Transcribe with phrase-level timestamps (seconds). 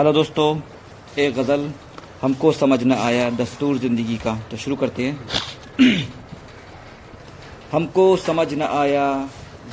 [0.00, 0.60] Hello दोस्तों
[1.18, 1.68] एक गज़ल
[2.20, 5.26] हमको समझ न आया दस्तूर ज़िंदगी का। तो शुरू करते हैं।
[7.72, 9.04] हमको समझ न आया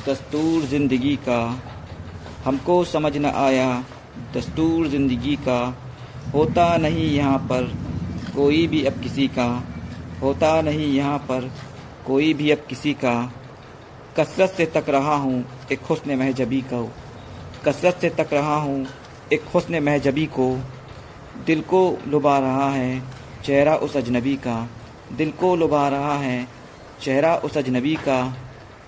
[0.08, 1.38] दस्तूर ज़िंदगी का।
[2.44, 3.84] हमको समझ न आया
[4.34, 5.58] दस्तूर ज़िंदगी का।
[6.34, 7.72] होता नहीं यहाँ पर
[8.36, 9.48] कोई भी अब किसी का।
[10.22, 11.50] होता नहीं यहाँ पर
[12.06, 13.16] कोई भी अब किसी का।
[14.18, 16.88] कसरत से तक रहा हूँ एक हुस्न महजबी को।
[17.66, 18.86] कसरत से तक रहा हूँ
[19.32, 20.58] एक हसन महजबी को
[21.46, 23.02] दिल को लुभा रहा है,
[23.44, 24.68] चेहरा उस अजनबी का।
[25.12, 26.48] दिल को लुभा रहा है,
[27.02, 28.36] चेहरा उस अजनबी का।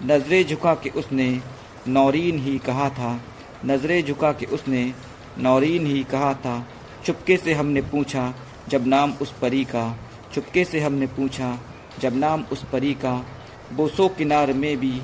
[0.02, 1.40] नज़रें झुका के उसने
[1.88, 3.20] नौरीन ही कहा था।
[3.64, 4.94] नज़रें झुका के उसने
[5.38, 6.66] नौरीन ही कहा था।
[7.04, 8.34] चुपके से हमने पूछा,
[8.68, 9.96] जब नाम उस परी का।
[10.34, 11.58] चुपके से हमने पूछा,
[12.00, 13.26] जब नाम उस परी का।
[13.72, 15.00] बोसो किनार में भी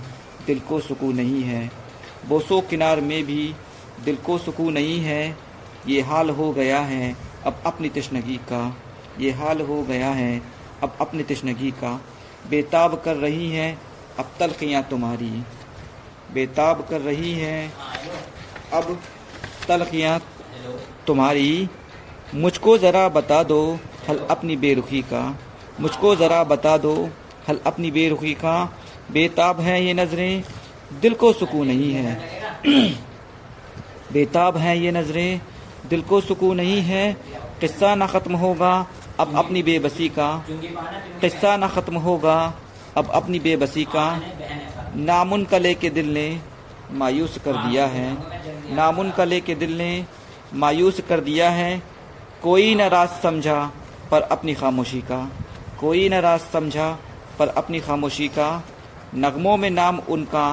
[0.47, 1.71] दिल को सुकून नहीं है।
[2.29, 3.55] बोसो किनार में भी
[4.05, 5.37] दिल को सुकून नहीं है,
[5.89, 7.17] ये हाल हो गया है,
[7.47, 8.77] अब अपनी तशनगी का।
[9.21, 10.43] ये हाल हो गया है,
[10.83, 12.01] अब अपनी तशनगी का।
[12.51, 13.79] बेताब कर रही हैं
[14.19, 15.43] अब तलखियाँ तुम्हारी।
[16.35, 17.73] बेताब कर रही हैं
[18.73, 19.01] अब
[19.69, 20.21] तलखियाँ
[21.07, 21.69] तुम्हारी।
[22.35, 25.41] मुझको ज़रा बता दो हल अपनी बेरुखी का।
[25.81, 27.11] मुझको ज़रा बता दो
[27.49, 28.79] हल अपनी बेरुखी का।
[29.13, 30.45] बेताब हैं ये नज़रें,
[31.01, 32.15] दिल को सुकून नहीं है।
[34.17, 35.41] बेताब हैं ये नज़रें,
[35.89, 37.17] दिल को सुकून नहीं है,
[37.61, 38.87] किस्सा ना ख़त्म होगा,
[39.21, 40.29] अब अपनी बेबसी का।
[41.21, 42.37] किस्सा ना ख़त्म होगा,
[42.97, 44.05] अब अपनी बेबसी का।
[44.97, 46.41] नामुन कले के दिल ने
[46.93, 48.07] मायूस कर दिया है।
[48.75, 50.07] नामुन कले के दिल ने
[50.55, 51.83] मायूस कर दिया है।
[52.43, 53.73] कोई न राज समझा
[54.11, 55.21] पर अपनी खामोशी का।
[55.81, 56.89] कोई न राज समझा
[57.39, 58.49] पर अपनी खामोशी का।
[59.15, 60.47] नगमों में नाम उनका,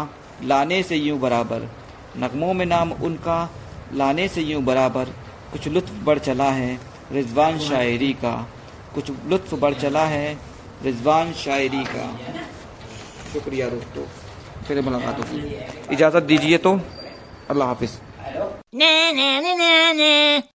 [0.43, 1.69] लाने से यूँ बराबर।
[2.17, 3.49] नगमों में नाम उनका
[3.93, 5.05] लाने से यूँ बराबर
[5.51, 6.79] कुछ लुत्फ बढ़ चला है
[7.11, 8.49] रिजवान शायरी का।
[8.95, 10.37] कुछ लुत्फ बढ़ चला है
[10.83, 12.19] रिजवान शायरी का।
[13.33, 14.05] शुक्रिया दोस्तों।
[14.63, 16.81] फिर मुलाकात होगी। इजाज़त दीजिए तो।
[17.49, 17.95] अल्लाह हाफिज़।